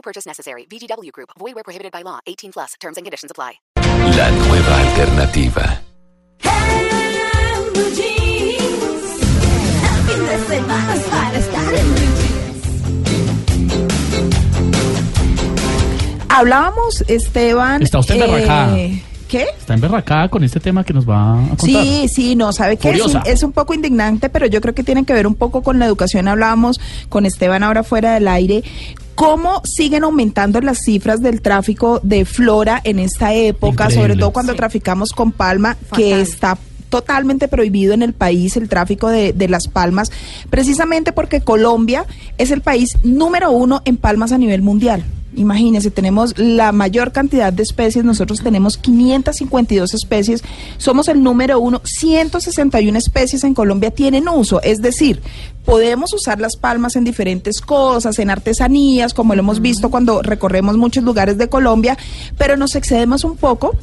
No 0.00 0.02
purchase 0.02 0.26
necessary. 0.26 0.64
VGW 0.64 1.12
Group. 1.12 1.28
Void 1.38 1.54
where 1.54 1.62
prohibited 1.62 1.92
by 1.92 2.02
law. 2.02 2.20
18 2.26 2.52
plus. 2.52 2.74
Terms 2.80 2.96
and 2.96 3.04
conditions 3.04 3.30
apply. 3.30 3.60
La 4.16 4.30
nueva 4.30 4.80
alternativa. 4.80 5.82
Hablábamos, 16.28 17.04
Esteban. 17.08 17.82
Está 17.82 17.98
usted 17.98 18.14
emberracada. 18.14 18.78
eh, 18.78 19.02
¿Qué? 19.28 19.46
Está 19.58 19.74
emberracada 19.74 20.28
con 20.28 20.42
este 20.42 20.58
tema 20.58 20.82
que 20.82 20.92
nos 20.92 21.08
va 21.08 21.34
a 21.34 21.48
contar. 21.48 21.58
Sí, 21.66 22.08
sí, 22.08 22.34
no, 22.34 22.52
sabe 22.52 22.76
que 22.76 22.88
es 22.90 22.94
un, 22.96 23.10
Furiosa. 23.12 23.30
es 23.30 23.42
un 23.44 23.52
poco 23.52 23.74
indignante, 23.74 24.28
pero 24.28 24.46
yo 24.46 24.60
creo 24.60 24.74
que 24.74 24.82
tiene 24.82 25.04
que 25.04 25.12
ver 25.12 25.26
un 25.26 25.36
poco 25.36 25.62
con 25.62 25.78
la 25.78 25.86
educación. 25.86 26.26
Hablábamos 26.26 26.80
con 27.08 27.26
Esteban 27.26 27.62
ahora 27.62 27.84
fuera 27.84 28.14
del 28.14 28.26
aire. 28.26 28.64
¿Cómo 29.20 29.60
siguen 29.64 30.04
aumentando 30.04 30.62
las 30.62 30.78
cifras 30.78 31.20
del 31.20 31.42
tráfico 31.42 32.00
de 32.02 32.24
flora 32.24 32.80
en 32.82 32.98
esta 32.98 33.34
época, 33.34 33.84
Increíble. 33.84 33.94
sobre 34.02 34.16
todo 34.18 34.30
cuando 34.30 34.54
traficamos 34.54 35.10
con 35.12 35.30
palma, 35.30 35.76
que 35.94 36.22
está 36.22 36.56
totalmente 36.88 37.46
prohibido 37.46 37.92
en 37.92 38.00
el 38.00 38.14
país 38.14 38.56
el 38.56 38.70
tráfico 38.70 39.10
de, 39.10 39.34
de 39.34 39.48
las 39.48 39.68
palmas, 39.68 40.10
precisamente 40.48 41.12
porque 41.12 41.42
Colombia 41.42 42.06
es 42.38 42.50
el 42.50 42.62
país 42.62 42.96
número 43.02 43.50
uno 43.50 43.82
en 43.84 43.98
palmas 43.98 44.32
a 44.32 44.38
nivel 44.38 44.62
mundial. 44.62 45.04
Imagínense, 45.40 45.90
tenemos 45.90 46.38
la 46.38 46.70
mayor 46.70 47.12
cantidad 47.12 47.50
de 47.50 47.62
especies, 47.62 48.04
nosotros 48.04 48.42
tenemos 48.42 48.76
552 48.76 49.94
especies, 49.94 50.44
somos 50.76 51.08
el 51.08 51.22
número 51.22 51.58
uno, 51.58 51.80
161 51.82 52.98
especies 52.98 53.42
en 53.44 53.54
Colombia 53.54 53.90
tienen 53.90 54.28
uso, 54.28 54.60
es 54.60 54.82
decir, 54.82 55.22
podemos 55.64 56.12
usar 56.12 56.40
las 56.40 56.56
palmas 56.56 56.94
en 56.96 57.04
diferentes 57.04 57.62
cosas, 57.62 58.18
en 58.18 58.28
artesanías, 58.28 59.14
como 59.14 59.34
lo 59.34 59.40
hemos 59.40 59.62
visto 59.62 59.90
cuando 59.90 60.20
recorremos 60.20 60.76
muchos 60.76 61.04
lugares 61.04 61.38
de 61.38 61.48
Colombia, 61.48 61.96
pero 62.36 62.58
nos 62.58 62.76
excedemos 62.76 63.24
un 63.24 63.38
poco 63.38 63.74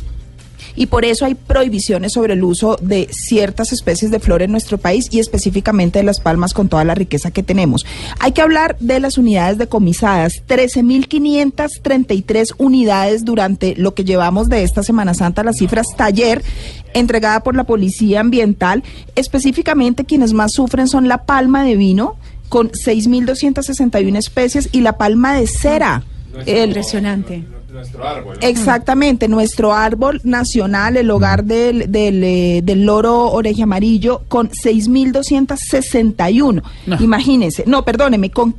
y 0.78 0.86
por 0.86 1.03
eso 1.03 1.25
hay 1.25 1.36
prohibiciones 1.36 2.14
sobre 2.14 2.36
el 2.36 2.44
uso 2.45 2.78
de 2.81 3.09
ciertas 3.11 3.73
especies 3.73 4.11
de 4.11 4.22
flora 4.22 4.45
en 4.45 4.52
nuestro 4.52 4.78
país 4.78 5.08
y 5.11 5.19
específicamente 5.19 6.00
de 6.00 6.03
las 6.03 6.22
palmas 6.22 6.53
con 6.53 6.69
toda 6.69 6.86
la 6.86 6.95
riqueza 6.95 7.31
que 7.31 7.44
tenemos. 7.44 7.86
Hay 8.19 8.31
que 8.31 8.42
hablar 8.42 8.78
de 8.80 9.02
las 9.02 9.17
unidades 9.17 9.58
decomisadas, 9.58 10.42
13.533 10.47 12.53
unidades 12.58 13.25
durante 13.25 13.75
lo 13.75 13.94
que 13.94 14.03
llevamos 14.06 14.47
de 14.50 14.64
esta 14.64 14.84
Semana 14.84 15.14
Santa, 15.14 15.44
las 15.44 15.58
cifras 15.58 15.88
taller 15.95 16.44
entregada 16.94 17.41
por 17.44 17.56
la 17.56 17.66
Policía 17.66 18.22
Ambiental, 18.22 18.84
específicamente 19.16 20.06
quienes 20.06 20.34
más 20.34 20.53
sufren 20.53 20.88
son 20.88 21.08
la 21.08 21.25
palma 21.25 21.64
de 21.64 21.75
vino 21.75 22.16
con 22.50 22.69
6.261 22.72 24.17
especies 24.17 24.69
y 24.72 24.81
la 24.81 24.97
palma 24.97 25.36
de 25.36 25.47
cera. 25.47 26.03
El- 26.45 26.69
Impresionante. 26.69 27.44
Exactamente, 28.42 29.28
nuestro 29.28 29.73
árbol 29.73 30.22
nacional, 30.23 30.97
el 30.97 31.09
hogar 31.11 31.44
del, 31.44 31.92
del, 31.92 32.23
eh, 32.23 32.61
del 32.64 32.86
loro 32.86 33.31
oreja 33.31 33.64
amarillo, 33.64 34.22
con 34.28 34.50
6.261. 34.50 36.63
No. 36.85 36.97
Imagínense, 37.00 37.63
no, 37.68 37.84
perdóneme, 37.84 38.31
con 38.31 38.56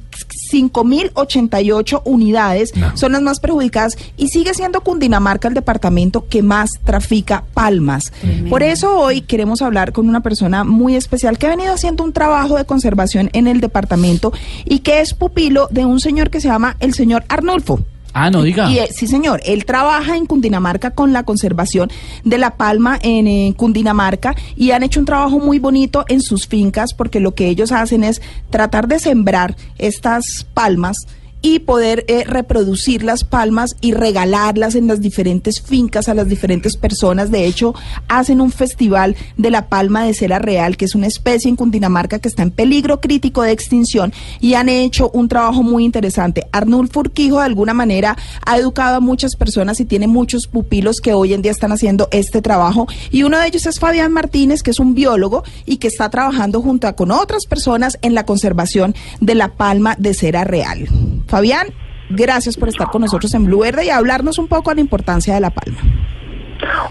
5.088 0.52 2.02
unidades 2.04 2.74
No. 2.76 2.96
son 2.96 3.12
las 3.12 3.22
más 3.22 3.40
perjudicadas 3.40 3.96
y 4.16 4.28
sigue 4.28 4.54
siendo 4.54 4.80
Cundinamarca 4.80 5.48
el 5.48 5.54
departamento 5.54 6.26
que 6.28 6.42
más 6.42 6.70
trafica 6.84 7.44
palmas. 7.54 8.12
Por 8.48 8.62
eso 8.62 8.98
hoy 8.98 9.20
queremos 9.22 9.62
hablar 9.62 9.92
con 9.92 10.08
una 10.08 10.20
persona 10.20 10.64
muy 10.64 10.96
especial 10.96 11.38
que 11.38 11.46
ha 11.46 11.50
venido 11.50 11.72
haciendo 11.72 12.04
un 12.04 12.12
trabajo 12.12 12.56
de 12.56 12.64
conservación 12.64 13.30
en 13.32 13.46
el 13.46 13.60
departamento 13.60 14.32
y 14.64 14.80
que 14.80 15.00
es 15.00 15.14
pupilo 15.14 15.68
de 15.70 15.84
un 15.84 16.00
señor 16.00 16.30
que 16.30 16.40
se 16.40 16.48
llama 16.48 16.76
el 16.80 16.94
señor 16.94 17.24
Arnulfo. 17.28 17.80
Ah, 18.20 18.30
no 18.30 18.42
diga. 18.42 18.70
Y, 18.70 18.78
eh, 18.78 18.88
sí, 18.90 19.06
señor, 19.06 19.40
él 19.44 19.64
trabaja 19.64 20.16
en 20.16 20.26
Cundinamarca 20.26 20.90
con 20.90 21.12
la 21.12 21.22
conservación 21.22 21.88
de 22.24 22.38
la 22.38 22.56
palma 22.56 22.98
en 23.00 23.28
eh, 23.28 23.54
Cundinamarca 23.56 24.34
y 24.56 24.72
han 24.72 24.82
hecho 24.82 24.98
un 24.98 25.06
trabajo 25.06 25.38
muy 25.38 25.60
bonito 25.60 26.04
en 26.08 26.20
sus 26.20 26.48
fincas 26.48 26.94
porque 26.94 27.20
lo 27.20 27.34
que 27.34 27.48
ellos 27.48 27.70
hacen 27.70 28.02
es 28.02 28.20
tratar 28.50 28.88
de 28.88 28.98
sembrar 28.98 29.56
estas 29.78 30.46
palmas 30.52 31.06
y 31.42 31.60
poder 31.60 32.04
eh, 32.08 32.24
reproducir 32.24 33.02
las 33.02 33.24
palmas 33.24 33.76
y 33.80 33.92
regalarlas 33.92 34.74
en 34.74 34.86
las 34.86 35.00
diferentes 35.00 35.60
fincas 35.60 36.08
a 36.08 36.14
las 36.14 36.28
diferentes 36.28 36.76
personas. 36.76 37.30
De 37.30 37.46
hecho, 37.46 37.74
hacen 38.08 38.40
un 38.40 38.50
festival 38.50 39.16
de 39.36 39.50
la 39.50 39.68
palma 39.68 40.04
de 40.04 40.14
cera 40.14 40.38
real, 40.38 40.76
que 40.76 40.84
es 40.84 40.94
una 40.94 41.06
especie 41.06 41.48
en 41.48 41.56
Cundinamarca 41.56 42.18
que 42.18 42.28
está 42.28 42.42
en 42.42 42.50
peligro 42.50 43.00
crítico 43.00 43.42
de 43.42 43.52
extinción 43.52 44.12
y 44.40 44.54
han 44.54 44.68
hecho 44.68 45.10
un 45.12 45.28
trabajo 45.28 45.62
muy 45.62 45.84
interesante. 45.84 46.46
Arnulfo 46.52 47.00
Urquijo 47.00 47.38
de 47.38 47.46
alguna 47.46 47.74
manera 47.74 48.16
ha 48.44 48.58
educado 48.58 48.96
a 48.96 49.00
muchas 49.00 49.36
personas 49.36 49.80
y 49.80 49.84
tiene 49.84 50.06
muchos 50.06 50.46
pupilos 50.46 51.00
que 51.00 51.14
hoy 51.14 51.34
en 51.34 51.42
día 51.42 51.52
están 51.52 51.72
haciendo 51.72 52.08
este 52.10 52.42
trabajo 52.42 52.86
y 53.10 53.22
uno 53.22 53.38
de 53.38 53.46
ellos 53.46 53.66
es 53.66 53.78
Fabián 53.78 54.12
Martínez, 54.12 54.62
que 54.62 54.70
es 54.70 54.80
un 54.80 54.94
biólogo 54.94 55.44
y 55.66 55.76
que 55.76 55.88
está 55.88 56.10
trabajando 56.10 56.60
junto 56.62 56.94
con 56.96 57.10
otras 57.10 57.46
personas 57.46 57.98
en 58.02 58.14
la 58.14 58.24
conservación 58.24 58.94
de 59.20 59.34
la 59.34 59.48
palma 59.48 59.94
de 59.98 60.14
cera 60.14 60.44
real. 60.44 60.88
Fabián, 61.28 61.68
gracias 62.08 62.56
por 62.56 62.68
estar 62.68 62.88
con 62.88 63.02
nosotros 63.02 63.32
en 63.34 63.44
Blue 63.44 63.60
Verde 63.60 63.84
y 63.86 63.90
hablarnos 63.90 64.38
un 64.38 64.48
poco 64.48 64.70
de 64.70 64.76
la 64.76 64.80
importancia 64.80 65.34
de 65.34 65.40
la 65.40 65.50
palma. 65.50 65.78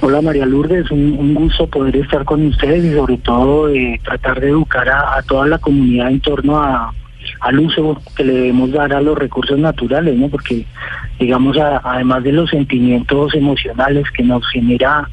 Hola 0.01 0.21
María 0.21 0.45
Lourdes, 0.45 0.89
un, 0.91 1.17
un 1.19 1.33
gusto 1.33 1.67
poder 1.67 1.97
estar 1.97 2.23
con 2.23 2.45
ustedes 2.45 2.85
y 2.85 2.93
sobre 2.93 3.17
todo 3.17 3.67
eh, 3.69 3.99
tratar 4.03 4.39
de 4.39 4.49
educar 4.49 4.87
a, 4.87 5.21
toda 5.23 5.47
la 5.47 5.57
comunidad 5.57 6.09
en 6.09 6.21
torno 6.21 6.57
a, 6.57 6.93
al 7.41 7.59
uso 7.59 7.99
que 8.15 8.23
le 8.23 8.33
debemos 8.33 8.71
dar 8.71 8.93
a 8.93 9.01
los 9.01 9.17
recursos 9.17 9.57
naturales, 9.57 10.15
¿no? 10.15 10.29
Porque, 10.29 10.65
digamos, 11.19 11.57
además 11.57 12.23
de 12.23 12.31
los 12.31 12.49
sentimientos 12.49 13.33
emocionales 13.35 14.05
que 14.11 14.23
nos 14.23 14.47
genera 14.49 15.09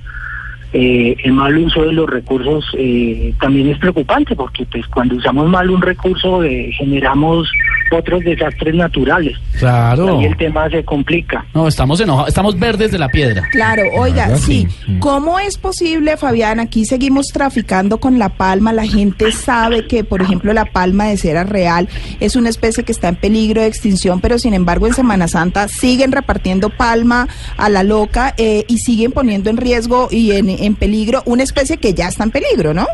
eh, 0.73 1.17
el 1.23 1.33
mal 1.33 1.57
uso 1.57 1.85
de 1.85 1.93
los 1.93 2.11
recursos, 2.11 2.65
eh, 2.77 3.33
también 3.41 3.69
es 3.71 3.79
preocupante 3.79 4.35
porque 4.35 4.67
pues 4.67 4.85
cuando 4.89 5.15
usamos 5.15 5.49
mal 5.49 5.71
un 5.71 5.81
recurso 5.81 6.43
eh, 6.43 6.71
generamos 6.77 7.49
otros 7.93 8.25
desastres 8.25 8.75
naturales. 8.75 9.37
Claro. 9.59 10.19
Ahí 10.19 10.27
el 10.27 10.37
tema 10.37 10.69
se 10.71 10.85
complica. 10.85 11.45
No, 11.55 11.69
estamos 11.69 12.01
enojados, 12.01 12.29
estamos 12.29 12.59
verdes 12.59 12.91
de 12.91 12.99
la 12.99 13.09
piedra. 13.09 13.43
Claro, 13.51 13.83
oiga, 13.97 14.37
sí. 14.37 14.67
sí. 14.87 14.97
¿Cómo 14.99 15.39
es 15.39 15.59
posible, 15.59 16.17
Fabián? 16.17 16.61
Aquí 16.61 16.85
seguimos 16.85 17.27
traficando 17.29 17.99
con 17.99 18.19
la 18.19 18.31
palma. 18.31 18.73
La 18.73 18.87
gente 18.87 19.33
sabe 19.33 19.87
que, 19.87 20.05
por 20.05 20.23
ejemplo, 20.23 20.53
la 20.53 20.65
palma 20.65 21.07
de 21.07 21.17
cera 21.17 21.45
real 21.45 21.89
es 22.21 22.37
una 22.37 22.49
especie 22.49 22.85
que 22.85 22.93
está 22.93 23.09
en 23.09 23.17
peligro 23.17 23.61
de 23.61 23.67
extinción, 23.67 24.21
pero 24.21 24.39
sin 24.39 24.55
embargo 24.55 24.87
en 24.87 24.95
Semana 24.95 25.29
Santa 25.29 25.69
siguen 25.69 26.13
repartiendo 26.13 26.71
palma 26.71 27.29
a 27.57 27.69
la 27.69 27.83
loca 27.83 28.35
eh, 28.37 28.65
y 28.69 28.79
siguen 28.79 29.13
poniendo 29.13 29.51
en 29.51 29.57
riesgo 29.57 30.09
y 30.11 30.33
en, 30.33 30.49
en 30.49 30.75
peligro 30.75 31.23
una 31.27 31.43
especie 31.43 31.77
que 31.77 31.95
ya 31.95 32.09
está 32.09 32.25
en 32.25 32.31
peligro, 32.31 32.75
¿no? 32.75 32.87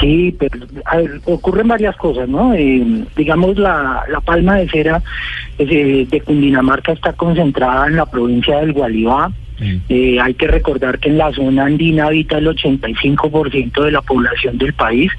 Sí, 0.00 0.34
pero 0.38 0.66
ver, 0.96 1.20
ocurren 1.26 1.68
varias 1.68 1.96
cosas, 1.96 2.28
¿no? 2.28 2.54
Eh, 2.54 3.04
digamos, 3.16 3.56
la, 3.58 4.04
la 4.08 4.20
palma 4.20 4.56
de 4.56 4.68
cera 4.68 5.02
eh, 5.58 6.06
de 6.10 6.20
Cundinamarca 6.22 6.92
está 6.92 7.12
concentrada 7.12 7.86
en 7.86 7.96
la 7.96 8.06
provincia 8.06 8.58
del 8.60 8.72
Gualibá. 8.72 9.30
Eh, 9.90 10.18
hay 10.18 10.32
que 10.32 10.46
recordar 10.46 10.98
que 10.98 11.10
en 11.10 11.18
la 11.18 11.30
zona 11.32 11.66
andina 11.66 12.06
habita 12.06 12.38
el 12.38 12.46
85% 12.46 13.84
de 13.84 13.90
la 13.90 14.00
población 14.00 14.56
del 14.56 14.72
país, 14.72 15.12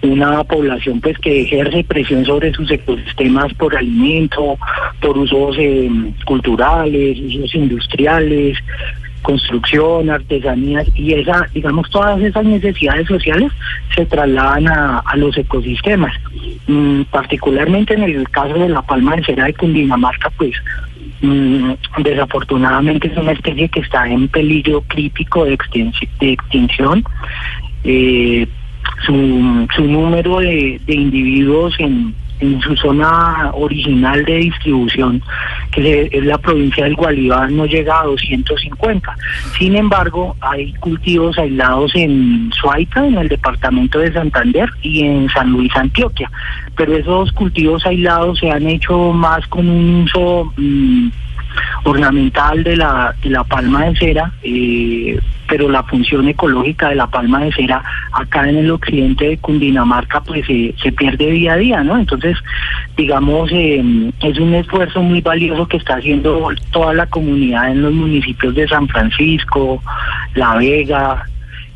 una 0.00 0.42
población 0.44 1.02
pues 1.02 1.18
que 1.18 1.42
ejerce 1.42 1.84
presión 1.84 2.24
sobre 2.24 2.50
sus 2.54 2.70
ecosistemas 2.70 3.52
por 3.52 3.76
alimento, 3.76 4.56
por 5.02 5.18
usos 5.18 5.56
eh, 5.58 5.90
culturales, 6.24 7.18
usos 7.20 7.54
industriales, 7.54 8.56
construcción, 9.24 10.10
artesanías 10.10 10.86
y 10.94 11.14
esa, 11.14 11.48
digamos, 11.52 11.90
todas 11.90 12.20
esas 12.20 12.44
necesidades 12.44 13.08
sociales 13.08 13.50
se 13.94 14.06
trasladan 14.06 14.68
a, 14.68 15.16
los 15.16 15.36
ecosistemas. 15.36 16.14
Mm, 16.66 17.02
particularmente 17.10 17.94
en 17.94 18.04
el 18.04 18.28
caso 18.28 18.54
de 18.54 18.68
la 18.68 18.82
palma 18.82 19.16
de 19.16 19.24
cera 19.24 19.46
de 19.46 19.54
Cundinamarca, 19.54 20.30
pues 20.36 20.54
mm, 21.22 21.72
desafortunadamente 22.02 23.08
es 23.08 23.16
una 23.16 23.32
especie 23.32 23.68
que 23.68 23.80
está 23.80 24.06
en 24.06 24.28
peligro 24.28 24.82
crítico 24.82 25.44
de, 25.44 25.58
de 26.20 26.32
extinción. 26.32 27.02
Eh, 27.82 28.46
su, 29.06 29.66
su 29.74 29.82
número 29.84 30.38
de 30.40 30.80
individuos 30.86 31.74
en, 31.78 32.14
en 32.40 32.60
su 32.60 32.76
zona 32.76 33.50
original 33.54 34.24
de 34.24 34.36
distribución, 34.36 35.22
que 35.70 36.08
es 36.12 36.24
la 36.24 36.38
provincia 36.38 36.84
del 36.84 36.96
Gualibá, 36.96 37.48
no 37.48 37.66
llega 37.66 38.00
a 38.00 38.04
250. 38.04 39.16
Sin 39.58 39.76
embargo, 39.76 40.36
hay 40.40 40.72
cultivos 40.74 41.38
aislados 41.38 41.92
en 41.94 42.50
Suaita, 42.52 43.06
en 43.06 43.18
el 43.18 43.28
departamento 43.28 43.98
de 43.98 44.12
Santander, 44.12 44.68
y 44.82 45.02
en 45.02 45.28
San 45.30 45.50
Luis, 45.50 45.74
Antioquia. 45.76 46.30
Pero 46.76 46.96
esos 46.96 47.32
cultivos 47.32 47.84
aislados 47.86 48.38
se 48.38 48.50
han 48.50 48.66
hecho 48.66 49.12
más 49.12 49.46
con 49.48 49.68
un 49.68 50.02
uso... 50.02 50.52
mm, 50.56 51.08
ornamental 51.84 52.64
de 52.64 52.76
la, 52.76 53.14
la 53.24 53.44
palma 53.44 53.84
de 53.84 53.96
cera, 53.96 54.32
eh, 54.42 55.20
pero 55.46 55.68
la 55.68 55.82
función 55.82 56.26
ecológica 56.28 56.88
de 56.88 56.94
la 56.94 57.06
palma 57.06 57.44
de 57.44 57.52
cera 57.52 57.82
acá 58.12 58.48
en 58.48 58.56
el 58.56 58.70
occidente 58.70 59.28
de 59.28 59.38
Cundinamarca 59.38 60.22
pues 60.22 60.44
eh, 60.48 60.74
se 60.82 60.92
pierde 60.92 61.30
día 61.30 61.52
a 61.52 61.56
día, 61.56 61.82
¿no? 61.82 61.98
Entonces, 61.98 62.38
digamos, 62.96 63.50
eh, 63.52 63.84
es 64.20 64.38
un 64.38 64.54
esfuerzo 64.54 65.02
muy 65.02 65.20
valioso 65.20 65.68
que 65.68 65.76
está 65.76 65.96
haciendo 65.96 66.48
toda 66.72 66.94
la 66.94 67.06
comunidad 67.06 67.70
en 67.70 67.82
los 67.82 67.92
municipios 67.92 68.54
de 68.54 68.66
San 68.66 68.88
Francisco, 68.88 69.82
La 70.34 70.56
Vega, 70.56 71.26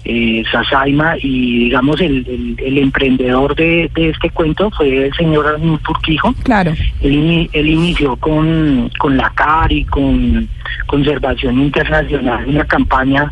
eh, 0.04 0.42
Sasaima 0.50 1.16
y 1.18 1.64
digamos 1.64 2.00
el, 2.00 2.24
el, 2.26 2.56
el 2.64 2.78
emprendedor 2.78 3.54
de, 3.54 3.90
de 3.94 4.10
este 4.10 4.30
cuento 4.30 4.70
fue 4.70 5.06
el 5.06 5.14
señor 5.14 5.46
Arnulfo 5.46 5.92
Urquijo. 5.92 6.32
Claro. 6.44 6.72
Él, 7.02 7.48
él 7.52 7.66
inició 7.68 8.16
con, 8.16 8.90
con 8.98 9.16
la 9.16 9.30
CARI, 9.30 9.84
con 9.84 10.48
Conservación 10.86 11.60
Internacional, 11.60 12.46
una 12.48 12.64
campaña 12.64 13.30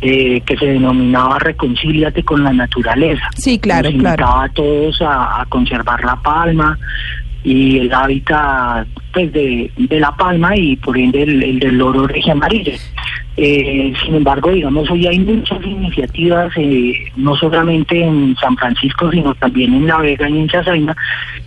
eh, 0.00 0.40
que 0.46 0.56
se 0.56 0.66
denominaba 0.66 1.38
Reconcíliate 1.38 2.22
con 2.22 2.42
la 2.44 2.52
Naturaleza. 2.52 3.28
Sí, 3.36 3.58
claro, 3.58 3.90
Nos 3.90 4.00
claro. 4.00 4.22
invitaba 4.22 4.44
a 4.44 4.48
todos 4.50 5.02
a, 5.02 5.40
a 5.42 5.46
conservar 5.46 6.02
la 6.04 6.16
palma 6.16 6.78
y 7.42 7.78
el 7.78 7.92
hábitat 7.92 8.86
pues 9.12 9.30
de, 9.32 9.70
de 9.76 10.00
la 10.00 10.12
palma 10.16 10.56
y 10.56 10.76
por 10.76 10.96
ende 10.96 11.22
el, 11.22 11.42
el 11.42 11.58
del 11.58 11.76
loro 11.76 12.06
regia 12.06 12.32
amarilla. 12.32 12.72
Eh, 13.36 13.92
sin 14.04 14.14
embargo, 14.14 14.50
digamos, 14.50 14.88
hoy 14.90 15.06
hay 15.08 15.18
muchas 15.18 15.60
iniciativas, 15.64 16.52
eh, 16.56 16.94
no 17.16 17.34
solamente 17.34 18.00
en 18.00 18.36
San 18.36 18.56
Francisco, 18.56 19.10
sino 19.10 19.34
también 19.34 19.74
en 19.74 19.86
La 19.88 19.98
Vega 19.98 20.28
y 20.28 20.38
en 20.38 20.48
Chazaina. 20.48 20.96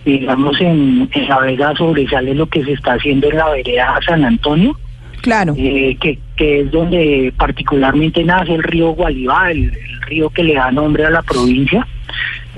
Digamos, 0.04 0.60
en, 0.60 1.08
en 1.12 1.28
La 1.28 1.38
Vega 1.40 1.74
sobresale 1.76 2.34
lo 2.34 2.46
que 2.46 2.62
se 2.64 2.72
está 2.72 2.92
haciendo 2.94 3.30
en 3.30 3.36
la 3.38 3.48
vereda 3.50 3.98
San 4.06 4.24
Antonio, 4.24 4.76
Claro. 5.22 5.54
eh, 5.56 5.96
que, 6.00 6.18
que 6.36 6.60
es 6.60 6.70
donde 6.70 7.32
particularmente 7.36 8.22
nace 8.22 8.54
el 8.54 8.62
río 8.62 8.90
Gualibá, 8.90 9.50
el, 9.50 9.64
el 9.64 10.02
río 10.08 10.30
que 10.30 10.44
le 10.44 10.54
da 10.54 10.70
nombre 10.70 11.06
a 11.06 11.10
la 11.10 11.22
provincia. 11.22 11.86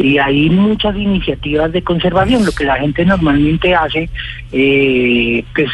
Y 0.02 0.16
hay 0.18 0.48
muchas 0.50 0.96
iniciativas 0.96 1.70
de 1.72 1.82
conservación. 1.82 2.44
Lo 2.46 2.52
que 2.52 2.64
la 2.64 2.76
gente 2.78 3.04
normalmente 3.04 3.74
hace, 3.74 4.08
eh, 4.52 5.44
pues 5.54 5.68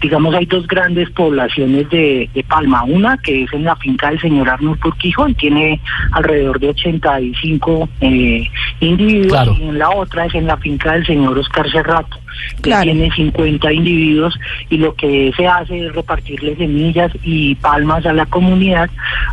digamos, 0.00 0.34
hay 0.34 0.46
dos 0.46 0.66
grandes 0.66 1.10
poblaciones 1.10 1.88
de, 1.90 2.28
de 2.32 2.42
palma. 2.44 2.84
Una 2.84 3.16
que 3.18 3.42
es 3.42 3.52
en 3.52 3.64
la 3.64 3.76
finca 3.76 4.10
del 4.10 4.20
señor 4.20 4.48
Arnulfo 4.48 4.88
Urquijo, 4.88 5.28
y 5.28 5.34
tiene 5.34 5.80
alrededor 6.12 6.60
de 6.60 6.68
85 6.68 7.88
eh, 8.00 8.48
individuos. 8.80 9.32
Claro. 9.32 9.56
Y 9.58 9.62
en 9.64 9.78
la 9.78 9.90
otra 9.90 10.26
es 10.26 10.34
en 10.34 10.46
la 10.46 10.56
finca 10.56 10.92
del 10.92 11.06
señor 11.06 11.38
Oscar 11.38 11.70
Cerrato, 11.70 12.18
que 12.56 12.62
Claro. 12.62 12.84
tiene 12.84 13.10
50 13.14 13.72
individuos. 13.72 14.38
Y 14.70 14.78
lo 14.78 14.94
que 14.94 15.32
se 15.36 15.46
hace 15.46 15.86
es 15.86 15.92
repartirle 15.94 16.56
semillas 16.56 17.12
y 17.22 17.54
palmas 17.56 18.06
a 18.06 18.12
la 18.12 18.26
comunidad 18.26 18.88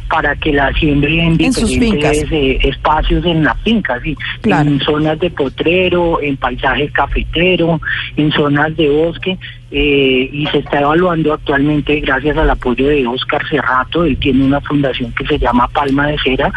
para 0.09 0.35
que 0.35 0.51
la 0.53 0.73
siembre 0.73 1.23
en 1.23 1.39
En 1.41 1.53
sus 1.53 1.69
diferentes 1.69 2.19
fincas. 2.21 2.31
eh, 2.31 2.59
espacios 2.63 3.25
en 3.25 3.43
la 3.43 3.53
finca, 3.55 3.99
sí. 4.03 4.15
Claro. 4.41 4.69
En 4.69 4.79
zonas 4.79 5.19
de 5.19 5.29
potrero, 5.29 6.21
en 6.21 6.37
paisaje 6.37 6.89
cafetero, 6.89 7.79
en 8.15 8.31
zonas 8.31 8.75
de 8.77 8.89
bosque. 8.89 9.37
eh, 9.71 10.27
y 10.33 10.47
se 10.47 10.57
está 10.59 10.79
evaluando 10.79 11.31
actualmente 11.31 11.99
gracias 11.99 12.35
al 12.37 12.49
apoyo 12.49 12.87
de 12.87 13.05
Oscar 13.05 13.47
Cerrato, 13.47 14.03
él 14.03 14.17
tiene 14.17 14.43
una 14.43 14.59
fundación 14.61 15.11
que 15.13 15.27
se 15.27 15.37
llama 15.37 15.67
Palma 15.67 16.07
de 16.07 16.17
Cera, 16.23 16.51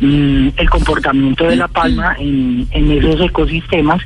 mm, 0.00 0.48
el 0.58 0.68
comportamiento 0.68 1.44
de 1.46 1.56
la 1.56 1.68
palma 1.68 2.14
en, 2.18 2.66
en 2.72 2.90
esos 2.90 3.18
ecosistemas 3.22 4.02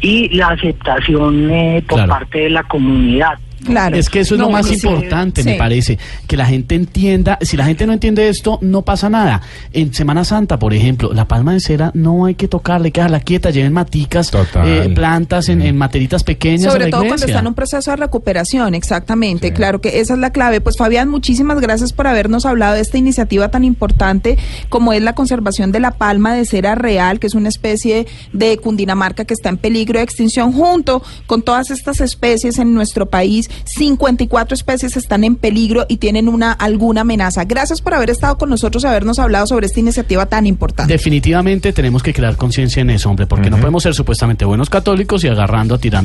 y 0.00 0.30
la 0.30 0.48
aceptación 0.48 1.50
eh, 1.50 1.84
por 1.86 1.98
Claro. 1.98 2.12
parte 2.12 2.38
de 2.38 2.50
la 2.50 2.62
comunidad. 2.62 3.38
Claro. 3.64 3.96
Es 3.96 4.10
que 4.10 4.20
eso 4.20 4.34
es 4.34 4.38
No, 4.38 4.46
lo 4.46 4.52
más 4.52 4.70
importante, 4.70 5.42
sí. 5.42 5.50
me 5.50 5.56
parece. 5.56 5.98
Que 6.26 6.36
la 6.36 6.46
gente 6.46 6.74
entienda, 6.74 7.38
si 7.42 7.56
la 7.56 7.64
gente 7.64 7.86
no 7.86 7.92
entiende 7.92 8.28
esto, 8.28 8.58
no 8.60 8.82
pasa 8.82 9.08
nada. 9.08 9.42
En 9.72 9.94
Semana 9.94 10.24
Santa, 10.24 10.58
por 10.58 10.74
ejemplo, 10.74 11.12
la 11.12 11.28
palma 11.28 11.52
de 11.52 11.60
cera 11.60 11.90
no 11.94 12.26
hay 12.26 12.34
que 12.34 12.48
tocarla, 12.48 12.86
hay 12.86 12.92
que 12.92 13.00
dejarla 13.00 13.20
quieta, 13.20 13.50
lleven 13.50 13.72
maticas, 13.72 14.30
eh, 14.64 14.90
plantas 14.94 15.48
en, 15.48 15.62
en 15.62 15.76
materitas 15.76 16.24
pequeñas. 16.24 16.68
a 16.68 16.72
Sobre 16.72 16.86
la 16.86 16.90
todo 16.90 17.06
cuando 17.06 17.26
está 17.26 17.38
en 17.40 17.46
un 17.46 17.54
proceso 17.54 17.90
de 17.90 17.96
recuperación, 17.96 18.74
exactamente. 18.74 19.52
Claro 19.52 19.80
que 19.80 20.00
esa 20.00 20.14
es 20.14 20.18
la 20.18 20.30
clave. 20.30 20.60
Pues 20.60 20.76
Fabián, 20.76 21.08
muchísimas 21.08 21.60
gracias 21.60 21.92
por 21.92 22.06
habernos 22.06 22.46
hablado 22.46 22.74
de 22.74 22.80
esta 22.80 22.98
iniciativa 22.98 23.50
tan 23.50 23.64
importante 23.64 24.38
como 24.68 24.92
es 24.92 25.02
la 25.02 25.14
conservación 25.14 25.72
de 25.72 25.80
la 25.80 25.92
palma 25.92 26.34
de 26.34 26.44
cera 26.44 26.74
real, 26.74 27.20
que 27.20 27.26
es 27.26 27.34
una 27.34 27.48
especie 27.48 28.06
de 28.32 28.56
Cundinamarca 28.58 29.24
que 29.24 29.34
está 29.34 29.48
en 29.48 29.58
peligro 29.58 29.98
de 29.98 30.04
extinción, 30.04 30.52
junto 30.52 31.02
con 31.26 31.42
todas 31.42 31.70
estas 31.70 32.00
especies 32.00 32.58
en 32.58 32.74
nuestro 32.74 33.06
país. 33.06 33.50
54 33.64 34.54
especies 34.54 34.96
están 34.96 35.24
en 35.24 35.36
peligro 35.36 35.86
y 35.88 35.96
tienen 35.96 36.28
una 36.28 36.52
alguna 36.52 37.02
amenaza. 37.02 37.44
Gracias 37.44 37.80
por 37.80 37.94
haber 37.94 38.10
estado 38.10 38.38
con 38.38 38.50
nosotros 38.50 38.84
y 38.84 38.86
habernos 38.86 39.18
hablado 39.18 39.46
sobre 39.46 39.66
esta 39.66 39.80
iniciativa 39.80 40.26
tan 40.26 40.46
importante. 40.46 40.92
Definitivamente 40.92 41.72
tenemos 41.72 42.02
que 42.02 42.12
crear 42.12 42.36
conciencia 42.36 42.80
en 42.80 42.90
eso, 42.90 43.10
hombre, 43.10 43.26
porque 43.26 43.50
no 43.50 43.58
podemos 43.58 43.82
ser 43.82 43.94
supuestamente 43.94 44.44
buenos 44.44 44.70
católicos 44.70 45.24
y 45.24 45.28
agarrando 45.28 45.74
a 45.74 45.78
tirarnos 45.78 46.02